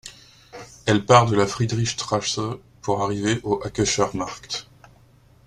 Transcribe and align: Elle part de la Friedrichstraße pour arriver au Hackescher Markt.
Elle 0.87 1.05
part 1.05 1.27
de 1.29 1.35
la 1.35 1.45
Friedrichstraße 1.45 2.39
pour 2.81 3.03
arriver 3.03 3.39
au 3.43 3.61
Hackescher 3.63 4.07
Markt. 4.15 4.65